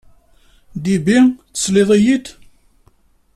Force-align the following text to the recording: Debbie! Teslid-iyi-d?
Debbie! 0.83 1.25
Teslid-iyi-d? 1.53 2.25